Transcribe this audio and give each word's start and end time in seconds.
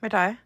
med 0.00 0.10
dig. 0.10 0.36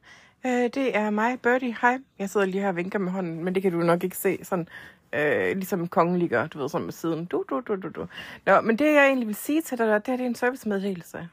Øh, 0.47 0.71
det 0.75 0.97
er 0.97 1.11
mig, 1.11 1.41
Birdie. 1.41 1.77
Hej. 1.81 1.99
Jeg 2.19 2.31
sidder 2.31 2.47
lige 2.47 2.61
her 2.61 2.69
og 2.69 2.77
vinker 2.77 2.99
med 2.99 3.13
hånden, 3.13 3.45
men 3.45 3.55
det 3.55 3.63
kan 3.63 3.73
du 3.73 3.79
nok 3.79 4.05
ikke 4.05 4.17
se. 4.17 4.39
Sådan, 4.43 4.69
øh, 5.13 5.57
ligesom 5.57 5.89
kongen 5.89 6.19
ligger, 6.19 6.47
du 6.47 6.59
ved, 6.59 6.69
sådan 6.69 6.85
med 6.85 6.93
siden. 6.93 7.25
Du, 7.25 7.45
du, 7.51 7.61
du, 7.61 7.77
du, 7.77 7.89
du. 7.89 8.07
Nå, 8.47 8.61
men 8.61 8.79
det 8.79 8.95
jeg 8.95 9.07
egentlig 9.07 9.27
vil 9.27 9.35
sige 9.35 9.63
til 9.63 9.79
dig, 9.79 9.87
det, 9.87 10.07
her, 10.07 10.17
det 10.17 10.25
er 10.25 10.29
en 10.29 10.35
servicemeddelelse. 10.35 11.29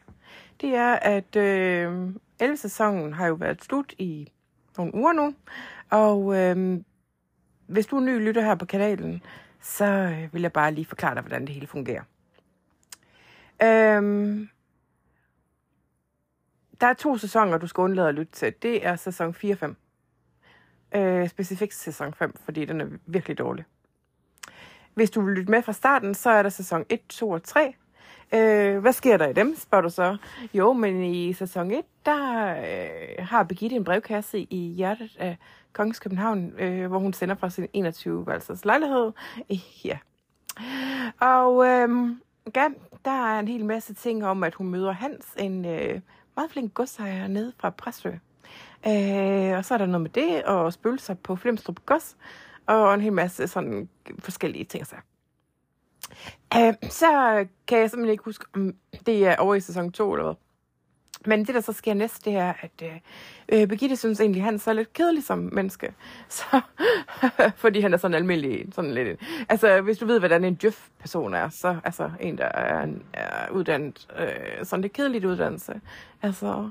Det 0.62 0.76
er, 0.76 0.94
at 0.94 1.36
øh, 1.36 2.10
11-sæsonen 2.44 3.14
har 3.14 3.28
jo 3.28 3.34
været 3.34 3.64
slut 3.64 3.94
i 3.98 4.32
nogle 4.78 4.96
uger 4.96 5.14
nu, 5.14 5.34
og 5.90 6.38
øh, 6.38 6.80
hvis 7.68 7.86
du 7.86 7.96
er 7.96 8.02
ny 8.02 8.26
lytter 8.26 8.42
her 8.42 8.56
på 8.56 8.66
kanalen, 8.66 9.24
så 9.62 9.86
øh, 9.86 10.34
vil 10.34 10.42
jeg 10.42 10.54
bare 10.54 10.72
lige 10.72 10.86
forklare 10.86 11.16
dig, 11.16 11.22
hvordan 11.22 11.42
det 11.42 11.50
hele 11.50 11.68
fungerer. 11.68 12.04
Øh, 13.64 14.48
der 16.82 16.88
er 16.88 16.94
to 16.94 17.18
sæsoner, 17.18 17.58
du 17.58 17.68
skal 17.68 17.82
undlade 17.82 18.08
at 18.08 18.16
lytte 18.16 18.32
til. 18.32 18.54
Det 18.62 18.86
er 18.86 18.96
sæson 18.96 19.34
4 19.34 19.54
og 19.54 19.58
5. 19.58 19.76
Øh, 20.96 21.30
specifikt 21.30 21.74
sæson 21.74 22.14
5, 22.14 22.36
fordi 22.46 22.66
den 22.66 22.82
er 22.82 22.86
virkelig 23.06 23.38
dårlig. 23.38 23.66
Hvis 24.94 25.12
du 25.12 25.22
vil 25.22 25.36
lytte 25.36 25.52
med 25.52 25.62
fra 25.62 25.74
starten, 25.74 26.14
så 26.14 26.30
er 26.30 26.44
der 26.44 26.50
sæson 26.50 26.86
1, 26.90 27.00
2 27.10 27.30
og 27.30 27.44
3. 27.44 27.74
Øh, 28.34 28.80
hvad 28.80 28.94
sker 28.94 29.18
der 29.18 29.28
i 29.28 29.34
dem, 29.34 29.56
spørger 29.56 29.82
du 29.82 29.90
så? 29.90 30.18
Jo, 30.54 30.74
men 30.74 31.04
i 31.04 31.34
sæson 31.34 31.72
1, 31.72 31.84
der 32.06 32.50
øh, 32.56 33.26
har 33.26 33.44
Birgitte 33.44 33.76
en 33.76 33.84
brevkasse 33.84 34.40
i 34.40 34.74
hjertet 34.78 35.18
af 35.20 35.38
Kongens 35.74 36.00
København, 36.00 36.54
øh, 36.60 36.88
hvor 36.88 37.00
hun 37.00 37.14
sender 37.14 37.36
fra 37.36 37.50
sin 37.50 37.68
21-værelses 37.78 38.62
lejlighed. 38.66 39.12
Øh, 39.52 39.86
ja. 39.86 39.98
Og 41.20 41.66
øh, 41.66 41.90
ja, 42.56 42.68
der 43.06 43.12
er 43.12 43.40
en 43.40 43.48
hel 43.48 43.66
masse 43.66 43.94
ting 43.94 44.26
om, 44.26 44.44
at 44.44 44.56
hun 44.56 44.70
møder 44.70 44.92
Hans, 44.92 45.36
en 45.38 45.66
øh, 45.66 46.02
meget 46.36 46.52
flink 46.52 46.74
godsejer 46.74 47.28
nede 47.28 47.54
fra 47.58 47.70
Præstø. 47.70 48.10
Øh, 48.88 49.58
og 49.58 49.66
så 49.66 49.74
er 49.74 49.78
der 49.78 49.86
noget 49.86 50.02
med 50.02 50.10
det, 50.10 50.44
og 50.44 50.74
spøgelser 50.74 51.14
på 51.14 51.36
Flemstrup 51.36 51.86
Gods, 51.86 52.18
og 52.66 52.94
en 52.94 53.02
hel 53.02 53.14
masse 53.14 53.48
sådan 53.48 53.90
forskellige 54.20 54.66
ting. 54.66 54.88
Så. 54.88 54.96
Øh, 56.56 56.74
så 56.90 57.08
kan 57.68 57.80
jeg 57.80 57.90
simpelthen 57.90 58.12
ikke 58.12 58.24
huske, 58.24 58.46
om 58.56 58.74
det 59.06 59.28
er 59.28 59.36
over 59.36 59.56
i 59.56 59.60
sæson 59.60 59.92
2 59.92 60.14
eller 60.14 60.24
hvad. 60.24 60.36
Men 61.26 61.46
det, 61.46 61.56
der 61.56 61.62
så 61.62 61.74
sker 61.74 61.94
næste, 61.94 62.30
det 62.30 62.40
er, 62.40 62.54
at 62.62 62.72
øh, 62.84 63.00
øh 63.50 63.68
Birgitte 63.68 63.96
synes 63.96 64.20
egentlig, 64.20 64.40
at 64.40 64.46
han 64.46 64.54
er 64.54 64.60
så 64.60 64.74
lidt 64.74 64.94
kedelig 64.94 65.24
som 65.24 65.50
menneske. 65.52 65.94
Så, 66.30 66.62
fordi 67.56 67.80
han 67.80 67.94
er 67.94 67.98
sådan 67.98 68.16
almindelig, 68.16 68.66
sådan 68.72 68.92
lidt... 68.92 69.22
Altså, 69.50 69.82
hvis 69.82 69.98
du 69.98 70.06
ved, 70.06 70.20
hvordan 70.20 70.44
en 70.44 70.56
djøf-person 70.56 71.34
er, 71.34 71.50
så 71.50 71.78
altså 71.84 72.12
en, 72.20 72.38
der 72.38 72.46
er, 72.46 72.88
er 73.14 73.52
uddannet, 73.52 74.08
øh, 74.20 74.66
sådan 74.66 74.82
lidt 74.82 74.94
kedeligt 74.94 75.26
uddannelse. 75.26 75.82
Altså, 76.22 76.70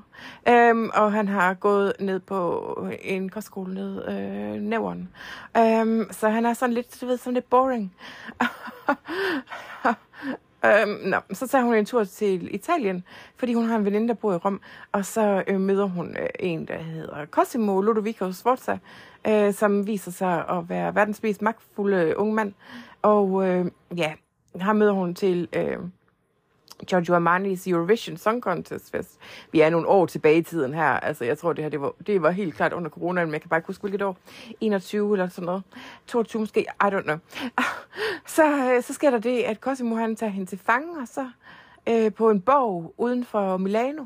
øhm, 0.48 0.90
og 0.94 1.12
han 1.12 1.28
har 1.28 1.54
gået 1.54 1.92
ned 2.00 2.20
på 2.20 2.88
en 3.02 3.28
kostskole 3.28 3.74
ned 3.74 4.08
øh, 4.08 4.62
Nævren. 4.62 5.08
Øhm, 5.56 6.06
så 6.10 6.28
han 6.28 6.46
er 6.46 6.54
sådan 6.54 6.74
lidt, 6.74 7.00
du 7.00 7.06
ved, 7.06 7.16
sådan 7.16 7.34
lidt 7.34 7.50
boring. 7.50 7.94
Øhm, 10.64 10.98
nå, 11.05 11.16
så 11.33 11.48
tager 11.48 11.64
hun 11.64 11.75
en 11.75 11.86
tur 11.86 12.05
til 12.05 12.55
Italien, 12.55 13.05
fordi 13.36 13.55
hun 13.55 13.64
har 13.69 13.77
en 13.77 13.84
veninde, 13.84 14.08
der 14.08 14.14
bor 14.14 14.33
i 14.33 14.36
Rom, 14.36 14.61
og 14.92 15.05
så 15.05 15.44
øh, 15.47 15.61
møder 15.61 15.84
hun 15.84 16.17
øh, 16.17 16.28
en, 16.41 16.69
der 16.69 16.78
hedder 16.78 17.27
Cosimo 17.27 17.80
Ludovico 17.80 18.33
Sforza, 18.33 18.78
øh, 19.27 19.55
som 19.55 19.86
viser 19.86 20.11
sig 20.11 20.48
at 20.48 20.69
være 20.69 20.94
verdens 20.94 21.22
mest 21.22 21.42
magtfulde 21.42 21.97
øh, 21.97 22.14
unge 22.17 22.34
mand. 22.34 22.52
Og 23.02 23.48
øh, 23.48 23.67
ja, 23.97 24.12
her 24.55 24.72
møder 24.72 24.92
hun 24.92 25.14
til... 25.14 25.48
Øh, 25.52 25.78
Giorgio 26.86 27.14
Armani's 27.17 27.69
Eurovision 27.70 28.17
Song 28.17 28.42
Contest 28.42 28.91
Fest. 28.91 29.19
Vi 29.53 29.61
er 29.61 29.70
nogle 29.70 29.89
år 29.89 30.06
tilbage 30.06 30.39
i 30.39 30.42
tiden 30.42 30.75
her. 30.75 30.84
Altså, 30.84 31.25
jeg 31.25 31.39
tror, 31.39 31.53
det 31.53 31.64
her 31.64 31.69
det 31.70 31.81
var, 31.81 31.92
det 32.06 32.23
var 32.23 32.31
helt 32.31 32.55
klart 32.55 32.73
under 32.73 32.91
corona, 32.91 33.25
men 33.25 33.33
jeg 33.33 33.41
kan 33.41 33.48
bare 33.48 33.59
ikke 33.59 33.67
huske, 33.67 33.83
hvilket 33.83 34.03
år. 34.03 34.17
21 34.61 35.12
eller 35.12 35.28
sådan 35.28 35.47
noget. 35.47 35.62
22 36.07 36.40
måske. 36.40 36.61
I 36.61 36.85
don't 36.85 37.02
know. 37.02 37.17
Så, 38.27 38.73
øh, 38.74 38.83
så 38.83 38.95
sker 38.95 39.11
der 39.11 39.19
det, 39.19 39.42
at 39.42 39.57
Cosimo 39.57 39.96
han 39.96 40.17
tager 40.17 40.30
hende 40.30 40.51
til 40.51 40.58
fange, 40.58 41.01
og 41.02 41.08
så 41.08 41.27
øh, 41.89 42.13
på 42.13 42.30
en 42.30 42.40
borg 42.40 42.95
uden 42.98 43.24
for 43.24 43.57
Milano. 43.57 44.05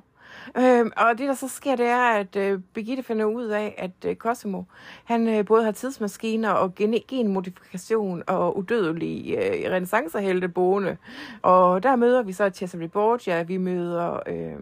Øh, 0.57 0.87
og 0.97 1.19
det, 1.19 1.29
der 1.29 1.35
så 1.35 1.49
sker, 1.49 1.77
det 1.77 1.87
er, 1.87 2.03
at 2.03 2.37
øh, 2.37 2.61
Birgitte 2.75 3.03
finder 3.03 3.25
ud 3.25 3.45
af, 3.45 3.75
at 3.79 4.11
øh, 4.11 4.17
Cosimo, 4.17 4.63
han 5.05 5.29
øh, 5.29 5.45
både 5.45 5.65
har 5.65 5.73
tidsmaskiner 5.73 6.51
og 6.51 6.75
gen- 6.75 7.03
genmodifikation 7.09 8.23
og 8.27 8.59
udødelige 8.59 9.37
øh, 9.37 9.73
renaissancehelte 9.73 10.49
boende. 10.49 10.97
Og 11.43 11.83
der 11.83 11.97
møder 11.97 12.23
vi 12.23 12.33
så 12.33 12.51
Cesare 12.55 12.89
Borgia, 12.89 13.43
vi 13.43 13.57
møder... 13.57 14.21
Øh, 14.27 14.55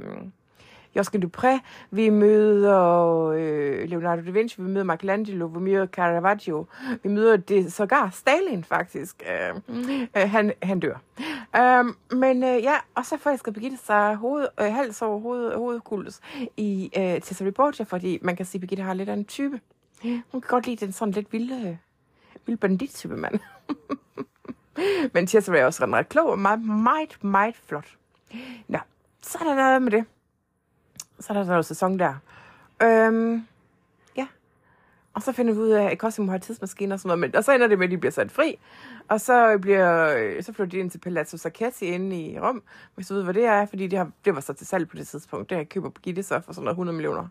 Josquin 0.96 1.22
Dupré, 1.22 1.58
vi 1.90 2.10
møder 2.10 3.26
øh, 3.26 3.82
eh, 3.82 3.88
Leonardo 3.88 4.22
da 4.22 4.30
Vinci, 4.30 4.62
vi 4.62 4.68
møder 4.68 4.84
Michelangelo, 4.84 5.46
vi 5.46 5.60
møder 5.60 5.86
Caravaggio, 5.86 6.66
vi 7.02 7.08
møder 7.08 7.36
det 7.36 7.72
sågar 7.72 8.10
Stalin 8.10 8.64
faktisk. 8.64 9.22
Øh, 9.30 9.60
øh, 10.16 10.30
han, 10.30 10.52
han 10.62 10.80
dør. 10.80 11.02
Øh, 11.56 11.84
men 12.18 12.42
øh, 12.42 12.62
ja, 12.62 12.74
og 12.94 13.06
så 13.06 13.16
forelsker 13.18 13.52
Birgitte 13.52 13.76
sig 13.76 14.16
hoved, 14.16 14.46
øh, 14.60 14.66
hals 14.66 15.02
over 15.02 15.20
hoved, 15.20 15.54
hovedkultus 15.56 16.20
i 16.56 16.90
øh, 16.98 17.20
Cesare 17.20 17.52
Borgia, 17.52 17.84
fordi 17.84 18.18
man 18.22 18.36
kan 18.36 18.46
sige, 18.46 18.58
at 18.58 18.60
Birgitte 18.60 18.84
har 18.84 18.94
lidt 18.94 19.08
af 19.08 19.14
en 19.14 19.24
type. 19.24 19.60
Hun 20.02 20.40
kan 20.40 20.48
godt 20.48 20.66
lide 20.66 20.86
den 20.86 20.92
sådan 20.92 21.14
lidt 21.14 21.32
vilde, 21.32 21.78
vilde 22.46 22.58
bandit-type 22.60 23.16
mand. 23.16 23.40
Men 25.14 25.26
Cesare 25.26 25.58
er 25.58 25.66
også 25.66 25.84
ret 25.86 26.08
klog 26.08 26.30
og 26.30 26.38
meget, 26.38 26.64
meget, 26.64 27.24
meget 27.24 27.56
flot. 27.56 27.96
Nå, 28.68 28.78
så 29.22 29.38
er 29.40 29.44
der 29.44 29.54
noget 29.54 29.82
med 29.82 29.90
det 29.90 30.04
så 31.22 31.32
er 31.32 31.38
der 31.38 31.44
noget 31.44 31.66
sæson 31.66 31.98
der. 31.98 32.14
Øhm, 32.82 33.46
ja. 34.16 34.26
Og 35.14 35.22
så 35.22 35.32
finder 35.32 35.52
vi 35.52 35.58
ud 35.58 35.70
af, 35.70 35.90
at 35.90 35.98
Cosimo 35.98 36.30
har 36.30 36.38
tidsmaskiner 36.38 36.94
og 36.94 37.00
sådan 37.00 37.08
noget. 37.08 37.20
Men, 37.20 37.36
og 37.36 37.44
så 37.44 37.52
ender 37.52 37.66
det 37.66 37.78
med, 37.78 37.86
at 37.86 37.90
de 37.90 37.98
bliver 37.98 38.12
sat 38.12 38.32
fri. 38.32 38.58
Og 39.08 39.20
så, 39.20 39.58
bliver, 39.58 40.42
så 40.42 40.52
flytter 40.52 40.70
de 40.70 40.78
ind 40.78 40.90
til 40.90 40.98
Palazzo 40.98 41.36
Sacchetti 41.36 41.84
inde 41.84 42.20
i 42.20 42.40
Rom. 42.40 42.62
Hvis 42.94 43.08
du 43.08 43.14
ved, 43.14 43.22
hvad 43.22 43.34
det 43.34 43.44
er, 43.44 43.66
fordi 43.66 43.86
det, 43.86 43.98
har, 43.98 44.10
det 44.24 44.34
var 44.34 44.40
så 44.40 44.52
til 44.52 44.66
salg 44.66 44.88
på 44.88 44.96
det 44.96 45.06
tidspunkt. 45.08 45.50
Det 45.50 45.58
her 45.58 45.64
køber 45.64 45.88
Birgitte 45.88 46.22
så 46.22 46.40
for 46.40 46.52
sådan 46.52 46.64
noget 46.64 46.74
100 46.74 46.96
millioner. 46.96 47.28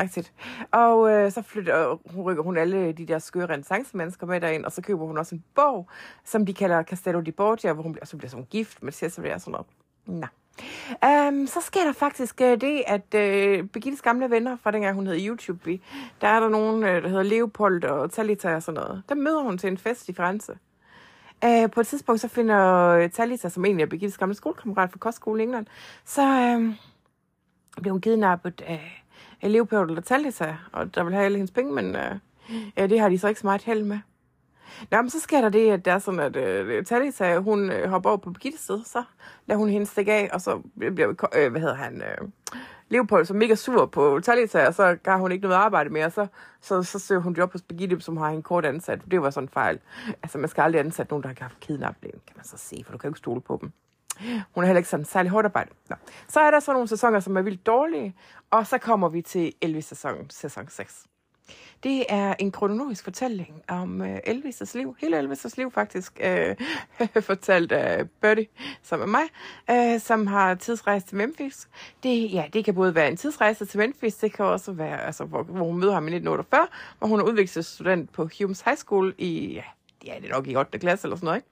Rigtigt. 0.00 0.32
Og 0.70 1.10
øh, 1.10 1.32
så 1.32 1.42
flytter, 1.42 1.98
hun 2.10 2.24
rykker 2.24 2.42
hun 2.42 2.56
alle 2.56 2.92
de 2.92 3.06
der 3.06 3.18
skøre 3.18 3.46
renaissance-mennesker 3.46 4.26
med 4.26 4.40
derind, 4.40 4.64
og 4.64 4.72
så 4.72 4.82
køber 4.82 5.06
hun 5.06 5.18
også 5.18 5.34
en 5.34 5.44
bog, 5.54 5.88
som 6.24 6.46
de 6.46 6.54
kalder 6.54 6.82
Castello 6.82 7.20
di 7.20 7.30
Borgia, 7.30 7.72
hvor 7.72 7.82
hun 7.82 7.92
bliver, 7.92 8.06
så 8.06 8.16
bliver 8.16 8.30
som 8.30 8.44
gift 8.44 8.82
med 8.82 8.92
Cesare 8.92 9.34
og 9.34 9.40
sådan 9.40 9.52
noget. 9.52 9.66
Nå. 10.06 10.26
Um, 11.06 11.46
så 11.46 11.60
sker 11.60 11.84
der 11.84 11.92
faktisk 11.92 12.40
uh, 12.40 12.46
det, 12.46 12.82
at 12.86 13.14
uh, 13.14 13.66
Birgittes 13.68 14.02
gamle 14.02 14.30
venner 14.30 14.56
fra 14.62 14.70
dengang 14.70 14.94
hun 14.94 15.06
hed 15.06 15.26
YouTube, 15.26 15.78
der 16.20 16.28
er 16.28 16.40
der 16.40 16.48
nogen, 16.48 16.76
uh, 16.76 16.88
der 16.88 17.08
hedder 17.08 17.22
Leopold 17.22 17.84
og 17.84 18.12
Talita 18.12 18.54
og 18.54 18.62
sådan 18.62 18.80
noget. 18.80 19.02
Der 19.08 19.14
møder 19.14 19.42
hun 19.42 19.58
til 19.58 19.68
en 19.68 19.78
fest 19.78 20.08
i 20.08 20.12
Firenze. 20.12 20.52
Uh, 21.44 21.70
på 21.70 21.80
et 21.80 21.86
tidspunkt 21.86 22.20
så 22.20 22.28
finder 22.28 23.08
Talita, 23.08 23.48
som 23.48 23.64
egentlig 23.64 23.82
er 23.82 23.88
Birgittes 23.88 24.18
gamle 24.18 24.34
skolekammerat 24.34 24.90
fra 24.90 24.98
kostskole 24.98 25.40
i 25.40 25.42
England, 25.42 25.66
så 26.04 26.22
uh, 26.22 26.74
bliver 27.80 27.92
hun 27.92 28.00
kidnappet 28.00 28.60
af 28.60 29.04
uh, 29.42 29.50
Leopold 29.50 29.98
og 29.98 30.04
Talita, 30.04 30.56
og 30.72 30.94
der 30.94 31.04
vil 31.04 31.14
have 31.14 31.24
alle 31.24 31.36
hendes 31.36 31.50
penge, 31.50 31.72
men 31.72 31.96
uh, 31.96 32.02
uh, 32.82 32.90
det 32.90 33.00
har 33.00 33.08
de 33.08 33.18
så 33.18 33.28
ikke 33.28 33.40
så 33.40 33.46
meget 33.46 33.62
held 33.62 33.82
med. 33.82 33.98
Nå, 34.90 35.02
men 35.02 35.10
så 35.10 35.20
sker 35.20 35.40
der 35.40 35.48
det, 35.48 35.70
at 35.70 35.84
det 35.84 35.92
er 35.92 35.98
sådan, 35.98 36.20
at 36.20 36.36
øh, 36.36 36.84
Talita, 36.84 37.38
hun 37.38 37.70
øh, 37.70 37.90
hopper 37.90 38.10
over 38.10 38.16
på 38.16 38.30
Birgittes 38.30 38.60
side, 38.60 38.82
så 38.84 39.02
lader 39.46 39.58
hun 39.58 39.68
hende 39.68 39.86
stikke 39.86 40.12
af, 40.12 40.30
og 40.32 40.40
så 40.40 40.60
bliver, 40.76 41.08
øh, 41.08 41.44
øh 41.44 41.50
hvad 41.50 41.60
hedder 41.60 41.74
han, 41.74 42.02
øh, 42.02 42.28
Leopold 42.88 43.24
så 43.24 43.34
mega 43.34 43.54
sur 43.54 43.86
på 43.86 44.20
Talita, 44.22 44.66
og 44.66 44.74
så 44.74 44.96
gør 45.02 45.16
hun 45.16 45.32
ikke 45.32 45.42
noget 45.42 45.56
arbejde 45.56 45.90
mere, 45.90 46.10
så, 46.10 46.26
så, 46.60 46.82
så 46.82 46.98
søger 46.98 47.20
hun 47.20 47.32
job 47.32 47.52
hos 47.52 47.62
Birgitte, 47.62 48.00
som 48.00 48.16
har 48.16 48.28
en 48.28 48.42
kort 48.42 48.64
ansat. 48.64 49.00
Det 49.10 49.22
var 49.22 49.30
sådan 49.30 49.44
en 49.44 49.48
fejl. 49.48 49.78
Altså, 50.22 50.38
man 50.38 50.48
skal 50.48 50.62
aldrig 50.62 50.80
ansætte 50.80 51.12
nogen, 51.12 51.22
der 51.22 51.28
har 51.28 51.36
haft 51.40 51.60
kidnapping, 51.60 52.12
kan 52.12 52.36
man 52.36 52.44
så 52.44 52.56
se, 52.56 52.82
for 52.84 52.92
du 52.92 52.98
kan 52.98 53.08
jo 53.08 53.10
ikke 53.10 53.18
stole 53.18 53.40
på 53.40 53.58
dem. 53.60 53.72
Hun 54.54 54.64
er 54.64 54.66
heller 54.66 54.78
ikke 54.78 54.88
sådan 54.88 55.04
særlig 55.04 55.30
hårdt 55.30 55.44
arbejde. 55.44 55.70
Nå. 55.90 55.96
Så 56.28 56.40
er 56.40 56.50
der 56.50 56.60
så 56.60 56.72
nogle 56.72 56.88
sæsoner, 56.88 57.20
som 57.20 57.36
er 57.36 57.42
vildt 57.42 57.66
dårlige, 57.66 58.16
og 58.50 58.66
så 58.66 58.78
kommer 58.78 59.08
vi 59.08 59.22
til 59.22 59.52
Elvis-sæsonen, 59.62 60.30
sæson 60.30 60.68
6. 60.68 61.06
Det 61.82 62.04
er 62.08 62.34
en 62.38 62.52
kronologisk 62.52 63.04
fortælling 63.04 63.62
om 63.68 64.00
uh, 64.00 64.16
Elvis' 64.16 64.76
liv, 64.76 64.96
hele 65.00 65.20
Elvis' 65.20 65.54
liv 65.56 65.70
faktisk, 65.72 66.20
øh, 66.20 66.56
fortalt 67.22 67.72
af 67.72 68.10
Buddy, 68.10 68.44
som 68.82 69.00
er 69.00 69.06
mig, 69.06 69.22
øh, 69.70 70.00
som 70.00 70.26
har 70.26 70.54
tidsrejst 70.54 71.08
til 71.08 71.16
Memphis. 71.16 71.68
Det, 72.02 72.32
ja, 72.32 72.44
det 72.52 72.64
kan 72.64 72.74
både 72.74 72.94
være 72.94 73.08
en 73.08 73.16
tidsrejse 73.16 73.64
til 73.64 73.78
Memphis, 73.78 74.14
det 74.14 74.32
kan 74.32 74.44
også 74.44 74.72
være, 74.72 75.02
altså, 75.02 75.24
hvor, 75.24 75.42
hvor 75.42 75.64
hun 75.64 75.80
møder 75.80 75.94
ham 75.94 76.04
i 76.04 76.14
1948, 76.16 76.66
hvor 76.98 77.08
hun 77.08 77.20
er 77.20 77.24
udviklingsstudent 77.24 78.12
på 78.12 78.28
Humes 78.38 78.60
High 78.60 78.76
School 78.76 79.14
i, 79.18 79.52
ja, 79.52 79.62
ja, 80.06 80.14
det 80.20 80.30
er 80.30 80.34
nok 80.34 80.46
i 80.46 80.56
8. 80.56 80.78
klasse 80.78 81.06
eller 81.06 81.16
sådan 81.16 81.26
noget, 81.26 81.38
ikke? 81.38 81.48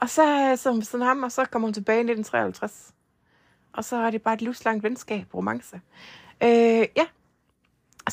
Og 0.00 0.08
så, 0.08 0.50
øh, 0.50 0.56
så 0.56 0.80
sådan 0.82 1.06
ham, 1.06 1.22
og 1.22 1.32
så 1.32 1.44
kommer 1.44 1.68
hun 1.68 1.74
tilbage 1.74 1.98
i 1.98 2.00
1953. 2.00 2.92
Og 3.72 3.84
så 3.84 3.96
er 3.96 4.10
det 4.10 4.22
bare 4.22 4.34
et 4.34 4.42
livslangt 4.42 4.82
venskab, 4.82 5.34
romance. 5.34 5.80
Øh, 6.42 6.86
ja, 6.96 7.06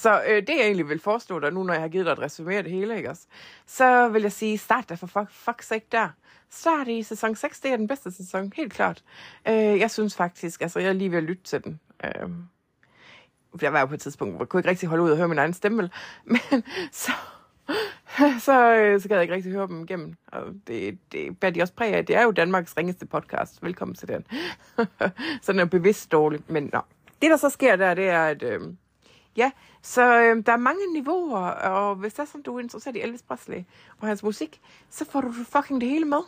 så 0.03 0.23
øh, 0.27 0.35
det 0.35 0.50
jeg 0.50 0.65
egentlig 0.65 0.89
vil 0.89 1.00
forestå 1.00 1.39
dig 1.39 1.51
nu, 1.51 1.63
når 1.63 1.73
jeg 1.73 1.81
har 1.81 1.89
givet 1.89 2.05
dig 2.05 2.11
at 2.11 2.19
resumere 2.19 2.63
det 2.63 2.71
hele, 2.71 2.97
ikke 2.97 3.09
også? 3.09 3.27
Så 3.65 4.09
vil 4.09 4.21
jeg 4.21 4.31
sige, 4.31 4.57
start 4.57 4.89
der 4.89 4.95
for 4.95 5.07
fuck, 5.07 5.31
fuck 5.31 5.61
sake 5.61 5.85
der. 5.91 6.09
Start 6.50 6.88
i 6.88 7.03
sæson 7.03 7.35
6, 7.35 7.59
det 7.59 7.71
er 7.71 7.77
den 7.77 7.88
bedste 7.88 8.11
sæson, 8.11 8.53
helt 8.55 8.73
klart. 8.73 9.03
Øh, 9.47 9.55
jeg 9.55 9.91
synes 9.91 10.15
faktisk, 10.15 10.61
altså 10.61 10.79
jeg 10.79 10.89
er 10.89 10.94
lige 10.94 11.11
ved 11.11 11.17
at 11.17 11.23
lytte 11.23 11.44
til 11.44 11.63
den. 11.63 11.79
Øh, 12.03 12.29
jeg 13.61 13.73
var 13.73 13.79
jo 13.79 13.85
på 13.85 13.94
et 13.94 14.01
tidspunkt, 14.01 14.33
hvor 14.33 14.44
jeg 14.44 14.50
kunne 14.50 14.59
ikke 14.59 14.69
rigtig 14.69 14.89
holde 14.89 15.03
ud 15.03 15.11
og 15.11 15.17
høre 15.17 15.27
min 15.27 15.38
egen 15.38 15.53
stemme, 15.53 15.77
men 16.25 16.63
så, 16.91 17.11
så, 18.47 18.75
øh, 18.75 19.01
så 19.01 19.07
gad 19.07 19.17
jeg 19.17 19.21
ikke 19.21 19.35
rigtig 19.35 19.51
høre 19.51 19.67
dem 19.67 19.83
igennem. 19.83 20.15
Og 20.27 20.44
det, 20.67 21.00
det 21.11 21.39
bærer 21.39 21.51
de 21.51 21.61
også 21.61 21.73
præg 21.73 21.94
af. 21.94 22.05
Det 22.05 22.15
er 22.15 22.23
jo 22.23 22.31
Danmarks 22.31 22.77
ringeste 22.77 23.05
podcast. 23.05 23.63
Velkommen 23.63 23.95
til 23.95 24.07
den. 24.07 24.25
så 25.44 25.51
den 25.51 25.59
er 25.59 25.65
bevidst 25.65 26.11
dårlig. 26.11 26.41
Men 26.47 26.69
nå. 26.73 26.79
det, 27.21 27.31
der 27.31 27.38
så 27.38 27.50
sker 27.50 27.75
der, 27.75 27.94
det 27.94 28.09
er, 28.09 28.25
at... 28.25 28.44
Øh, 28.44 28.61
ja, 29.38 29.51
så 29.81 30.19
øh, 30.19 30.45
der 30.45 30.51
er 30.51 30.57
mange 30.57 30.94
niveauer, 30.94 31.39
og 31.47 31.95
hvis 31.95 32.13
det 32.13 32.19
er 32.19 32.25
sådan, 32.25 32.41
du 32.41 32.57
er 32.57 32.59
interesseret 32.59 32.95
i 32.95 33.01
Elvis 33.01 33.21
Presley 33.21 33.63
og 34.00 34.07
hans 34.07 34.24
musik, 34.24 34.62
så 34.89 35.06
får 35.06 35.21
du 35.21 35.31
fucking 35.31 35.81
det 35.81 35.89
hele 35.89 36.06
med. 36.06 36.19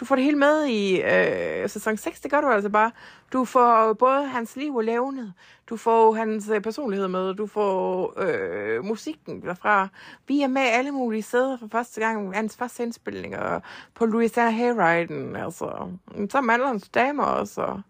Du 0.00 0.04
får 0.04 0.14
det 0.14 0.24
hele 0.24 0.38
med 0.38 0.64
i 0.66 1.02
øh, 1.02 1.68
sæson 1.68 1.96
6, 1.96 2.20
det 2.20 2.30
gør 2.30 2.40
du 2.40 2.48
altså 2.48 2.70
bare. 2.70 2.90
Du 3.32 3.44
får 3.44 3.92
både 3.92 4.26
hans 4.26 4.56
liv 4.56 4.76
og 4.76 4.84
levnet, 4.84 5.32
du 5.68 5.76
får 5.76 6.12
hans 6.12 6.48
øh, 6.48 6.60
personlighed 6.60 7.08
med, 7.08 7.34
du 7.34 7.46
får 7.46 8.14
øh, 8.16 8.84
musikken 8.84 9.42
derfra. 9.42 9.88
Vi 10.26 10.42
er 10.42 10.48
med 10.48 10.62
alle 10.62 10.90
mulige 10.90 11.22
steder 11.22 11.56
for 11.56 11.68
første 11.72 12.00
gang, 12.00 12.34
hans 12.34 12.56
første 12.56 12.82
indspilninger 12.82 13.60
på 13.94 14.06
Louisiana 14.06 14.50
Hayriden, 14.50 15.36
altså, 15.36 15.88
så 16.30 16.40
med 16.40 16.54
alle 16.54 16.66
hans 16.66 16.88
damer 16.88 17.24
også. 17.24 17.80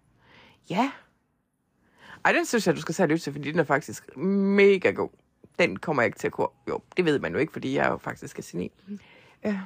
Ja. 0.71 0.91
Ej, 2.29 2.33
den 2.33 2.47
synes 2.47 2.67
jeg, 2.67 2.77
du 2.77 2.81
skal 2.81 2.95
sætte 2.95 3.15
lytte 3.15 3.25
til, 3.25 3.33
fordi 3.33 3.51
den 3.51 3.59
er 3.59 3.65
faktisk 3.65 4.17
mega 4.17 4.91
god. 4.91 5.09
Den 5.59 5.77
kommer 5.77 6.03
jeg 6.03 6.07
ikke 6.07 6.19
til 6.19 6.27
at 6.27 6.33
kunne... 6.33 6.49
Jo, 6.69 6.81
det 6.97 7.05
ved 7.05 7.19
man 7.19 7.33
jo 7.33 7.39
ikke, 7.39 7.53
fordi 7.53 7.75
jeg 7.75 7.87
er 7.87 7.91
jo 7.91 7.97
faktisk 7.97 8.39
er 8.39 8.43
geni. 8.53 8.73
Ja. 9.45 9.61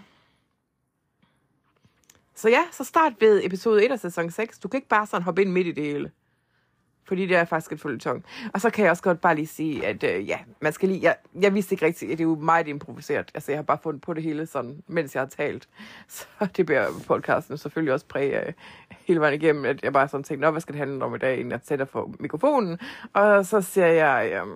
Så 2.35 2.49
ja, 2.49 2.63
så 2.73 2.85
start 2.85 3.13
ved 3.21 3.41
episode 3.45 3.85
1 3.85 3.93
af 3.93 3.99
sæson 3.99 4.31
6. 4.31 4.59
Du 4.59 4.69
kan 4.69 4.79
ikke 4.79 4.89
bare 4.89 5.07
sådan 5.07 5.23
hoppe 5.23 5.43
ind 5.43 5.51
midt 5.51 5.67
i 5.67 5.73
det 5.73 5.85
hele. 5.85 6.11
Fordi 7.05 7.27
det 7.27 7.37
er 7.37 7.45
faktisk 7.45 7.73
et 7.73 7.81
følgetong. 7.81 8.25
Og 8.55 8.61
så 8.61 8.71
kan 8.71 8.83
jeg 8.85 8.91
også 8.91 9.03
godt 9.03 9.21
bare 9.21 9.35
lige 9.35 9.47
sige, 9.47 9.87
at 9.87 10.03
øh, 10.03 10.29
ja, 10.29 10.39
man 10.61 10.73
skal 10.73 10.89
lige... 10.89 11.03
Jeg, 11.03 11.17
jeg 11.41 11.55
vidste 11.55 11.75
ikke 11.75 11.87
rigtigt, 11.87 12.13
at 12.13 12.19
det 12.19 12.25
er 12.25 12.29
jo 12.29 12.35
meget 12.35 12.69
improviseret. 12.69 13.31
Altså, 13.35 13.53
jeg 13.53 13.59
har 13.59 13.63
bare 13.63 13.79
fundet 13.83 14.03
på 14.03 14.15
det 14.15 14.23
hele 14.23 14.47
sådan, 14.47 14.83
mens 14.87 15.15
jeg 15.15 15.21
har 15.21 15.29
talt. 15.29 15.69
Så 16.09 16.27
det 16.57 16.67
bliver 16.67 16.89
podcasten 17.07 17.59
selvfølgelig 17.59 17.95
også 17.95 18.07
præg 18.07 18.35
af 18.35 18.55
hele 19.07 19.21
vejen 19.21 19.35
igennem, 19.35 19.65
at 19.65 19.83
jeg 19.83 19.93
bare 19.93 20.09
sådan 20.09 20.25
tænkte, 20.25 20.47
Nå, 20.47 20.51
hvad 20.51 20.61
skal 20.61 20.73
det 20.73 20.79
handle 20.79 21.05
om 21.05 21.15
i 21.15 21.19
dag, 21.19 21.39
inden 21.39 21.51
jeg 21.51 21.61
sætter 21.63 21.85
for 21.85 22.11
mikrofonen. 22.21 22.79
Og 23.13 23.47
så 23.47 23.61
siger 23.61 23.87
jeg, 23.87 24.33
øhm, 24.33 24.51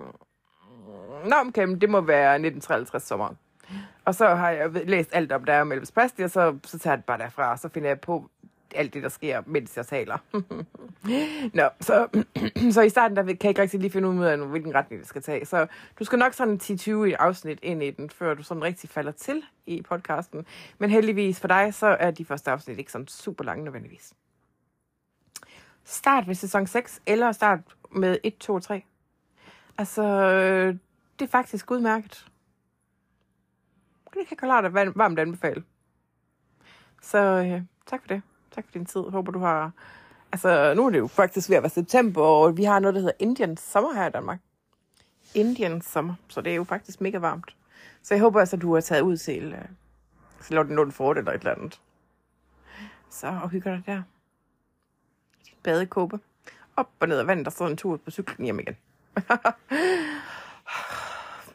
Nå, 1.25 1.37
okay, 1.49 1.69
det 1.69 1.91
må 1.91 2.01
være 2.01 2.35
1953 2.35 3.03
sommeren. 3.03 3.37
Og 4.05 4.15
så 4.15 4.35
har 4.35 4.51
jeg 4.51 4.71
læst 4.73 5.11
alt 5.13 5.33
om 5.33 5.45
der 5.45 5.61
om 5.61 5.73
Elvis 5.73 5.93
Presley, 5.93 6.25
og 6.25 6.31
så, 6.31 6.59
så 6.65 6.79
tager 6.79 6.93
jeg 6.93 6.99
det 6.99 7.05
bare 7.05 7.19
derfra, 7.19 7.53
og 7.53 7.59
så 7.59 7.69
finder 7.69 7.89
jeg 7.89 8.01
på 8.01 8.31
alt 8.75 8.95
det, 8.95 9.03
der 9.03 9.09
sker, 9.09 9.43
mens 9.47 9.77
jeg 9.77 9.87
taler. 9.87 10.19
Nå, 11.59 11.69
så, 11.81 12.09
så 12.75 12.83
i 12.83 12.89
starten 12.89 13.17
der 13.17 13.23
kan 13.23 13.37
jeg 13.43 13.49
ikke 13.49 13.63
rigtig 13.63 13.81
lige 13.81 13.91
finde 13.91 14.09
ud 14.09 14.25
af, 14.25 14.39
hvilken 14.39 14.75
retning 14.75 15.01
det 15.01 15.09
skal 15.09 15.23
tage. 15.23 15.47
Så 15.47 15.67
du 15.99 16.05
skal 16.05 16.19
nok 16.19 16.35
sådan 16.35 16.61
10-20 16.63 16.91
afsnit 17.19 17.59
ind 17.63 17.83
i 17.83 17.91
den, 17.91 18.11
før 18.11 18.35
du 18.35 18.43
sådan 18.43 18.63
rigtig 18.63 18.91
falder 18.91 19.13
til 19.13 19.43
i 19.67 19.83
podcasten. 19.83 20.47
Men 20.79 20.91
heldigvis 20.91 21.41
for 21.41 21.49
dig, 21.49 21.75
så 21.75 21.87
er 21.87 22.11
de 22.11 22.25
første 22.25 22.51
afsnit 22.51 22.79
ikke 22.79 22.93
sådan 22.93 23.09
super 23.09 23.45
lange 23.45 23.65
nødvendigvis. 23.65 24.13
Start 25.87 26.29
ved 26.29 26.35
sæson 26.35 26.67
6, 26.67 27.03
eller 27.07 27.33
start 27.33 27.61
med 27.91 28.19
1, 28.25 28.39
2 28.39 28.55
og 28.55 28.63
3. 28.63 28.83
Altså, 29.79 30.03
øh, 30.03 30.77
det 31.19 31.25
er 31.25 31.31
faktisk 31.31 31.71
udmærket 31.71 32.27
det 34.17 34.29
kan 34.29 34.37
jeg 34.53 34.73
klart 34.73 34.97
varmt 34.97 35.19
anbefale. 35.19 35.65
Så 37.03 37.19
øh, 37.19 37.63
tak 37.87 38.01
for 38.01 38.09
det. 38.09 38.23
Tak 38.51 38.65
for 38.65 38.73
din 38.73 38.87
tid. 38.87 39.01
Håber 39.01 39.33
du 39.33 39.39
har... 39.39 39.73
Altså, 40.33 40.75
nu 40.75 40.87
er 40.87 40.91
det 40.91 40.99
jo 40.99 41.07
faktisk 41.07 41.49
ved 41.49 41.57
at 41.57 41.63
være 41.63 41.71
september, 41.71 42.23
og 42.23 42.57
vi 42.57 42.65
har 42.65 42.79
noget, 42.79 42.95
der 42.95 43.01
hedder 43.01 43.17
Indian 43.19 43.57
Summer 43.57 43.93
her 43.93 44.07
i 44.07 44.11
Danmark. 44.11 44.39
Indian 45.35 45.81
Summer, 45.81 46.15
så 46.29 46.41
det 46.41 46.53
er 46.53 46.57
jo 46.57 46.65
faktisk 46.65 47.01
mega 47.01 47.19
varmt. 47.19 47.57
Så 48.03 48.15
jeg 48.15 48.21
håber 48.21 48.41
altså, 48.41 48.57
du 48.57 48.75
har 48.75 48.81
taget 48.81 49.03
ud 49.03 49.17
til, 49.17 49.53
øh, 49.53 49.65
til 50.43 50.55
Lorten 50.55 50.93
Fort 50.93 51.19
eller 51.19 51.33
et 51.33 51.39
eller 51.39 51.55
andet. 51.55 51.81
Så 53.11 53.27
og 53.43 53.51
hygger 53.51 53.71
dig 53.71 53.83
der. 53.87 54.03
Badekåbe. 55.67 56.21
Op 56.77 56.91
og 57.01 57.09
ned 57.09 57.19
af 57.19 57.27
vandet, 57.27 57.47
og 57.47 57.53
så 57.53 57.67
en 57.67 57.77
tur 57.77 57.97
på 57.97 58.11
cyklen 58.11 58.45
hjem 58.45 58.59
igen. 58.59 58.77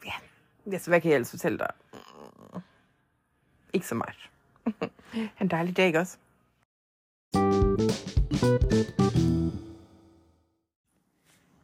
ja. 0.05 0.13
ja, 0.71 0.77
så 0.77 0.89
hvad 0.91 1.01
kan 1.01 1.11
jeg 1.11 1.15
ellers 1.15 1.29
fortælle 1.29 1.57
dig? 1.57 1.67
Ikke 3.73 3.87
så 3.87 3.95
meget. 3.95 4.29
en 5.41 5.47
dejlig 5.47 5.77
dag, 5.77 5.85
ikke 5.85 5.99
også? 5.99 6.17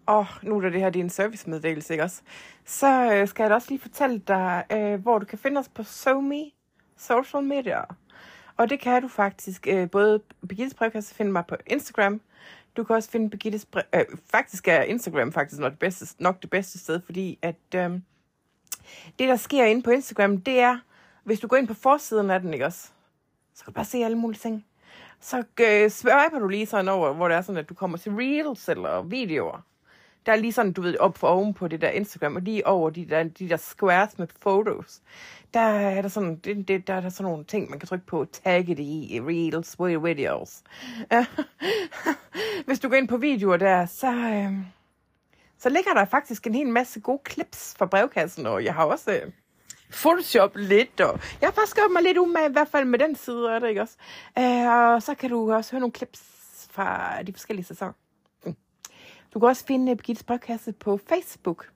Og 0.05 0.19
oh, 0.19 0.25
nu 0.41 0.57
er 0.57 0.69
det 0.69 0.81
her 0.81 0.89
din 0.89 1.09
servicemeddelelse, 1.09 1.93
ikke 1.93 2.03
også? 2.03 2.21
Så 2.65 3.13
øh, 3.13 3.27
skal 3.27 3.43
jeg 3.43 3.49
da 3.49 3.55
også 3.55 3.69
lige 3.69 3.81
fortælle 3.81 4.19
dig, 4.27 4.63
øh, 4.71 5.01
hvor 5.01 5.19
du 5.19 5.25
kan 5.25 5.37
finde 5.37 5.59
os 5.59 5.69
på 5.69 5.83
SoMe 5.83 6.51
Social 6.97 7.43
Media. 7.43 7.81
Og 8.57 8.69
det 8.69 8.79
kan 8.79 9.01
du 9.01 9.07
faktisk, 9.07 9.67
øh, 9.67 9.89
både 9.89 10.21
Birgittes 10.47 10.73
brevkasse 10.73 11.15
finde 11.15 11.31
mig 11.31 11.45
på 11.45 11.55
Instagram. 11.67 12.21
Du 12.77 12.83
kan 12.83 12.95
også 12.95 13.09
finde 13.09 13.29
Birgittes 13.29 13.65
brev... 13.65 13.83
Øh, 13.95 14.05
faktisk 14.31 14.67
er 14.67 14.81
Instagram 14.81 15.31
faktisk 15.31 15.59
nok 15.61 15.71
det 15.71 15.79
bedste, 15.79 16.23
nok 16.23 16.41
det 16.41 16.49
bedste 16.49 16.79
sted, 16.79 17.01
fordi 17.05 17.39
at 17.41 17.55
øh, 17.75 17.91
det, 19.19 19.27
der 19.27 19.35
sker 19.35 19.65
inde 19.65 19.83
på 19.83 19.91
Instagram, 19.91 20.41
det 20.41 20.59
er, 20.59 20.79
hvis 21.23 21.39
du 21.39 21.47
går 21.47 21.57
ind 21.57 21.67
på 21.67 21.73
forsiden 21.73 22.29
af 22.29 22.39
den, 22.39 22.53
ikke 22.53 22.65
også? 22.65 22.87
Så 23.53 23.63
kan 23.63 23.73
du 23.73 23.75
bare 23.75 23.85
se 23.85 23.97
alle 23.97 24.17
mulige 24.17 24.39
ting. 24.39 24.65
Så 25.19 25.43
øh, 25.59 25.89
swiper 25.89 26.39
du 26.39 26.47
lige 26.47 26.65
sådan 26.65 26.89
over, 26.89 27.13
hvor 27.13 27.27
det 27.27 27.37
er 27.37 27.41
sådan, 27.41 27.59
at 27.59 27.69
du 27.69 27.73
kommer 27.73 27.97
til 27.97 28.11
reels 28.11 28.69
eller 28.69 29.01
videoer. 29.01 29.61
Der 30.27 30.33
er 30.33 30.37
lige 30.37 30.53
sådan, 30.53 30.71
du 30.71 30.81
ved, 30.81 30.97
op 30.97 31.17
for 31.17 31.27
oven 31.27 31.53
på 31.53 31.67
det 31.67 31.81
der 31.81 31.89
Instagram, 31.89 32.35
og 32.35 32.41
lige 32.41 32.67
over 32.67 32.89
de 32.89 33.05
der, 33.09 33.23
de 33.23 33.49
der 33.49 33.57
squares 33.57 34.17
med 34.17 34.27
photos. 34.41 35.01
Der 35.53 35.59
er 35.59 36.01
der 36.01 36.09
sådan, 36.09 36.35
det, 36.35 36.67
det, 36.67 36.87
der 36.87 36.93
er 36.93 37.01
der 37.01 37.09
sådan 37.09 37.31
nogle 37.31 37.45
ting, 37.45 37.69
man 37.69 37.79
kan 37.79 37.87
trykke 37.87 38.05
på, 38.05 38.25
tagge 38.31 38.75
det 38.75 38.83
i, 38.83 39.19
reels, 39.21 39.77
videos. 40.03 40.63
Hvis 42.67 42.79
du 42.79 42.89
går 42.89 42.95
ind 42.95 43.07
på 43.07 43.17
videoer 43.17 43.57
der, 43.57 43.85
så, 43.85 44.07
øh, 44.07 44.53
så 45.59 45.69
ligger 45.69 45.93
der 45.93 46.05
faktisk 46.05 46.47
en 46.47 46.55
hel 46.55 46.67
masse 46.67 46.99
gode 46.99 47.21
clips 47.29 47.75
fra 47.77 47.85
brevkassen, 47.85 48.45
og 48.45 48.63
jeg 48.63 48.73
har 48.73 48.85
også... 48.85 49.11
Øh, 49.11 49.31
Photoshop 49.91 50.55
lidt, 50.55 51.01
og 51.01 51.19
jeg 51.41 51.47
har 51.47 51.53
faktisk 51.53 51.75
gjort 51.75 51.91
mig 51.91 52.03
lidt 52.03 52.17
umage, 52.17 52.49
i 52.49 52.51
hvert 52.51 52.67
fald 52.67 52.85
med 52.85 52.99
den 52.99 53.15
side 53.15 53.53
af 53.53 53.61
det, 53.61 53.69
ikke 53.69 53.81
også? 53.81 53.95
Øh, 54.39 54.67
og 54.67 55.03
så 55.03 55.15
kan 55.15 55.29
du 55.29 55.53
også 55.53 55.71
høre 55.71 55.79
nogle 55.79 55.93
clips 55.93 56.21
fra 56.71 57.21
de 57.23 57.33
forskellige 57.33 57.65
sæsoner. 57.65 57.93
Du 59.37 59.39
kan 59.39 59.49
også 59.49 59.65
finde 59.65 59.95
Birgittes 59.95 60.23
podcast 60.23 60.79
på 60.79 60.99
Facebook. 61.09 61.69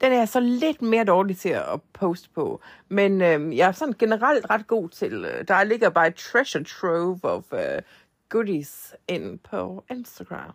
Den 0.00 0.12
er 0.12 0.16
jeg 0.16 0.28
så 0.28 0.40
lidt 0.40 0.82
mere 0.82 1.04
dårlig 1.04 1.36
til 1.38 1.48
at 1.48 1.82
poste 1.92 2.30
på. 2.30 2.60
Men 2.88 3.22
øh, 3.22 3.56
jeg 3.56 3.68
er 3.68 3.72
sådan 3.72 3.94
generelt 3.98 4.50
ret 4.50 4.66
god 4.66 4.88
til... 4.88 5.12
Øh, 5.24 5.48
der 5.48 5.64
ligger 5.64 5.90
bare 5.90 6.06
et 6.06 6.14
treasure 6.14 6.64
trove 6.64 7.18
of 7.22 7.52
øh, 7.52 7.82
goodies 8.28 8.94
ind 9.08 9.38
på 9.38 9.84
Instagram 9.90 10.52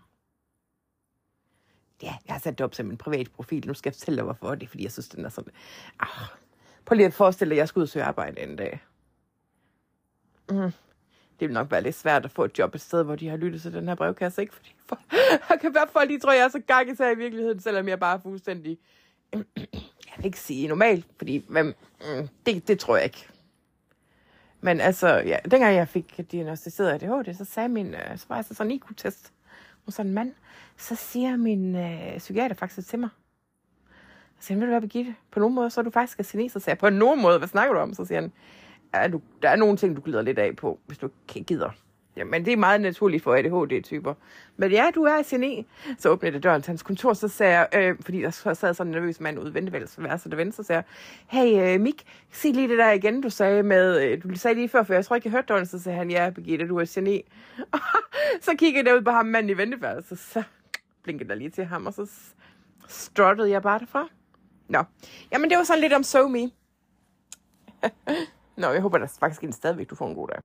ja, 2.01 2.15
jeg 2.27 2.33
har 2.33 2.39
sat 2.39 2.57
det 2.57 2.63
op 2.63 2.75
som 2.75 2.91
en 2.91 2.97
privat 2.97 3.31
profil. 3.31 3.67
Nu 3.67 3.73
skal 3.73 3.89
jeg 3.89 3.95
fortælle 3.95 4.17
dig, 4.17 4.23
hvorfor. 4.23 4.55
Det 4.55 4.63
er, 4.63 4.67
fordi 4.67 4.83
jeg 4.83 4.91
synes, 4.91 5.09
den 5.09 5.25
er 5.25 5.29
sådan... 5.29 5.53
Ah, 5.99 6.27
prøv 6.85 6.95
lige 6.95 7.07
at 7.07 7.13
forestille 7.13 7.49
dig, 7.49 7.55
at 7.55 7.59
jeg 7.59 7.67
skal 7.67 7.79
ud 7.79 7.83
og 7.83 7.89
søge 7.89 8.05
arbejde 8.05 8.41
en 8.41 8.55
dag. 8.55 8.79
Mm. 10.49 10.71
Det 11.39 11.47
vil 11.47 11.53
nok 11.53 11.71
være 11.71 11.81
lidt 11.81 11.95
svært 11.95 12.25
at 12.25 12.31
få 12.31 12.43
et 12.43 12.59
job 12.59 12.75
et 12.75 12.81
sted, 12.81 13.03
hvor 13.03 13.15
de 13.15 13.27
har 13.27 13.37
lyttet 13.37 13.61
til 13.61 13.73
den 13.73 13.87
her 13.87 13.95
brevkasse, 13.95 14.41
ikke? 14.41 14.53
Fordi 14.53 14.75
for, 14.85 14.99
jeg 15.49 15.59
kan 15.61 15.73
være 15.73 15.87
folk, 15.93 16.09
de 16.09 16.19
tror, 16.19 16.31
jeg 16.31 16.43
er 16.43 16.49
så 16.49 16.59
gang 16.59 16.89
i 16.89 17.17
virkeligheden, 17.17 17.59
selvom 17.59 17.87
jeg 17.87 17.99
bare 17.99 18.15
er 18.15 18.21
fuldstændig... 18.21 18.77
jeg 19.33 20.17
vil 20.17 20.25
ikke 20.25 20.39
sige 20.39 20.67
normalt, 20.67 21.05
fordi 21.17 21.45
men, 21.47 21.65
mm, 21.65 22.27
det, 22.45 22.67
det 22.67 22.79
tror 22.79 22.95
jeg 22.95 23.05
ikke. 23.05 23.27
Men 24.61 24.81
altså, 24.81 25.07
ja, 25.07 25.37
dengang 25.51 25.75
jeg 25.75 25.87
fik 25.87 26.31
diagnostiseret 26.31 27.03
ADHD, 27.03 27.33
så 27.33 27.45
sagde 27.45 27.69
min, 27.69 27.93
øh, 27.93 28.17
så 28.17 28.25
var 28.29 28.35
jeg 28.35 28.45
så 28.45 28.53
sådan 28.53 28.71
en 28.71 28.75
IQ-test 28.75 29.33
hos 29.85 29.93
sådan 29.93 30.09
en 30.09 30.13
mand, 30.13 30.33
så 30.77 30.95
siger 30.95 31.37
min 31.37 31.75
øh, 31.75 32.17
psykiater 32.17 32.55
faktisk 32.55 32.87
til 32.89 32.99
mig, 32.99 33.09
så 34.39 34.45
siger 34.45 34.55
han, 34.55 34.61
ved 34.61 34.67
du 34.67 34.79
hvad, 34.79 34.81
Birgitte, 34.81 35.15
på 35.31 35.39
nogen 35.39 35.55
måde, 35.55 35.69
så 35.69 35.81
er 35.81 35.83
du 35.83 35.89
faktisk 35.89 36.29
sine. 36.29 36.49
Så 36.49 36.59
siger 36.59 36.71
jeg, 36.71 36.77
på 36.77 36.89
nogen 36.89 37.21
måde, 37.21 37.37
hvad 37.37 37.47
snakker 37.47 37.73
du 37.73 37.79
om? 37.79 37.93
Så 37.93 38.05
siger 38.05 38.21
han, 38.21 38.31
er 38.93 39.07
du, 39.07 39.21
der 39.41 39.49
er 39.49 39.55
nogle 39.55 39.77
ting, 39.77 39.95
du 39.95 40.01
glider 40.01 40.21
lidt 40.21 40.39
af 40.39 40.55
på, 40.55 40.79
hvis 40.87 40.97
du 40.97 41.09
ikke 41.35 41.47
gider. 41.47 41.69
Jamen, 42.19 42.45
det 42.45 42.53
er 42.53 42.57
meget 42.57 42.81
naturligt 42.81 43.23
for 43.23 43.35
ADHD-typer. 43.35 44.13
Men 44.57 44.71
ja, 44.71 44.89
du 44.95 45.03
er 45.03 45.29
geni. 45.29 45.65
Så 45.97 46.09
åbnede 46.09 46.33
jeg 46.33 46.43
døren 46.43 46.61
til 46.61 46.71
hans 46.71 46.83
kontor, 46.83 47.13
så 47.13 47.27
sagde 47.27 47.57
jeg, 47.57 47.67
øh, 47.75 47.95
fordi 48.01 48.21
der 48.21 48.29
sad 48.29 48.55
sådan 48.55 48.87
en 48.87 48.91
nervøs 48.91 49.19
mand 49.19 49.39
ude 49.39 49.53
venteværelset, 49.53 50.31
det 50.31 50.37
vente, 50.37 50.55
så 50.55 50.63
sagde 50.63 50.83
jeg, 51.31 51.41
hey 51.41 51.75
øh, 51.75 51.81
Mik, 51.81 52.03
sig 52.31 52.53
lige 52.53 52.67
det 52.67 52.77
der 52.77 52.91
igen, 52.91 53.21
du 53.21 53.29
sagde 53.29 53.63
med, 53.63 54.03
øh, 54.03 54.23
du 54.23 54.35
sagde 54.35 54.55
lige 54.55 54.69
før, 54.69 54.83
for 54.83 54.93
jeg 54.93 55.05
tror 55.05 55.15
ikke, 55.15 55.27
jeg 55.27 55.31
hørte 55.31 55.47
døren, 55.47 55.65
så 55.65 55.79
sagde 55.79 55.97
han, 55.97 56.11
ja, 56.11 56.29
Birgitte, 56.29 56.67
du 56.67 56.77
er 56.77 56.91
geni. 56.95 57.21
så 58.45 58.51
kiggede 58.57 58.89
jeg 58.89 58.97
ud 58.97 59.01
på 59.01 59.11
ham 59.11 59.25
manden 59.25 59.49
i 59.49 59.57
venteværelset, 59.57 60.19
så 60.19 60.43
blinkede 61.03 61.29
der 61.29 61.35
lige 61.35 61.49
til 61.49 61.65
ham, 61.65 61.85
og 61.85 61.93
så 61.93 62.11
struttede 62.87 63.49
jeg 63.49 63.61
bare 63.61 63.79
derfra. 63.79 64.07
Nå, 64.67 64.83
jamen 65.31 65.49
det 65.49 65.57
var 65.57 65.63
sådan 65.63 65.81
lidt 65.81 65.93
om 65.93 66.03
So 66.03 66.27
Me. 66.27 66.51
Nå, 68.59 68.71
jeg 68.75 68.81
håber 68.83 68.99
da 68.99 69.07
faktisk 69.19 69.43
en 69.43 69.53
stadigvæk, 69.53 69.89
du 69.89 69.95
får 69.95 70.07
en 70.07 70.15
god 70.15 70.27
dag. 70.27 70.41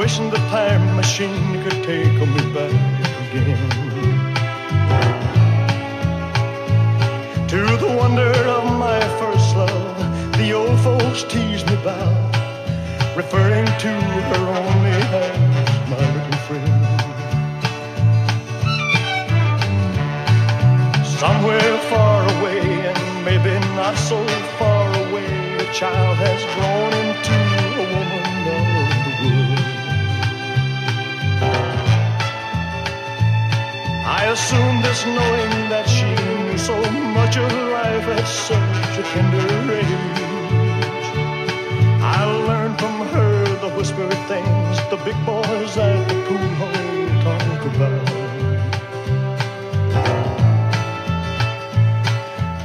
I 0.00 0.02
wish 0.02 0.16
the 0.16 0.40
time 0.48 0.96
machine 0.96 1.62
could 1.62 1.84
take 1.84 2.14
me 2.34 2.42
back 2.54 2.72
again. 3.20 3.68
To 7.48 7.60
the 7.76 7.94
wonder 7.98 8.32
of 8.56 8.64
my 8.78 9.00
first 9.20 9.54
love, 9.54 10.38
the 10.38 10.54
old 10.54 10.78
folks 10.80 11.24
tease 11.24 11.66
me 11.66 11.74
about, 11.74 12.34
referring 13.14 13.66
to 13.66 13.92
her 14.30 14.44
only 14.64 14.96
as 15.20 15.36
my 15.92 16.04
little 16.16 16.40
friend. 16.48 16.82
Somewhere 21.04 21.78
far 21.92 22.22
away, 22.38 22.62
and 22.88 23.24
maybe 23.26 23.52
not 23.76 23.98
so 23.98 24.24
far 24.58 24.86
away, 25.04 25.58
a 25.58 25.70
child 25.74 26.16
has 26.16 26.42
grown 26.54 26.89
assumed 34.30 34.84
this 34.84 35.04
knowing 35.06 35.68
that 35.70 35.88
she 35.88 36.06
knew 36.06 36.56
so 36.56 36.76
much 37.18 37.36
of 37.36 37.50
life 37.50 38.06
at 38.16 38.24
such 38.24 38.98
a 38.98 39.02
tender 39.10 39.72
age. 39.74 40.20
I 42.00 42.22
learned 42.46 42.78
from 42.78 43.08
her 43.08 43.44
the 43.58 43.70
whispered 43.70 44.20
things 44.30 44.74
the 44.88 44.98
big 45.04 45.18
boys 45.26 45.76
at 45.76 46.08
the 46.08 46.14
pool 46.26 46.48
hall 46.60 47.08
talk 47.26 47.62
about. 47.70 48.06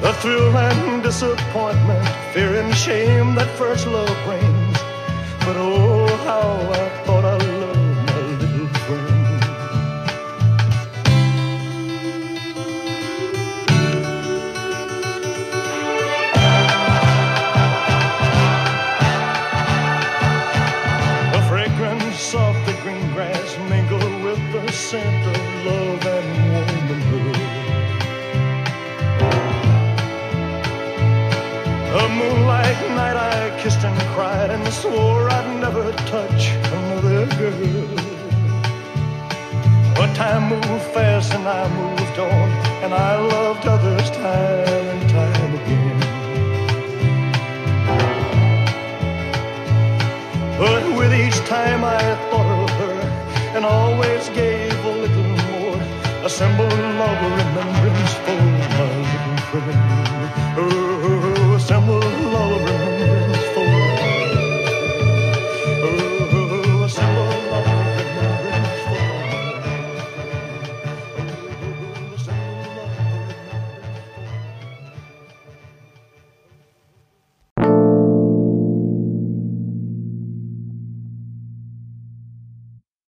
The 0.04 0.14
thrill 0.22 0.56
and 0.56 1.02
disappointment, 1.02 2.08
fear 2.32 2.62
and 2.62 2.76
shame 2.76 3.34
that 3.36 3.50
first 3.58 3.88
love 3.88 4.18
brings. 4.28 4.78
But 5.40 5.56
oh, 5.58 6.06
how 6.28 6.46
I 6.84 7.05
touch 36.08 36.44
another 36.78 37.26
girl. 37.38 37.88
But 39.96 40.14
time 40.16 40.50
moved 40.50 40.88
fast 40.94 41.34
and 41.34 41.48
I 41.48 41.64
moved 41.82 42.18
on, 42.20 42.48
and 42.84 42.94
I 42.94 43.14
loved 43.20 43.66
others 43.66 44.10
time 44.12 44.86
and 44.94 45.10
time 45.10 45.52
again. 45.62 46.00
But 50.60 50.84
with 50.98 51.14
each 51.14 51.40
time 51.48 51.84
I 51.84 52.04
thought 52.30 52.50
of 52.64 52.70
her 52.82 53.00
and 53.56 53.66
always 53.66 54.30
gave 54.30 54.78
a 54.86 54.94
little 55.04 55.30
more, 55.50 55.80
a 56.26 56.30
symbol 56.30 56.72
of 57.10 57.18
remembrance 57.40 58.16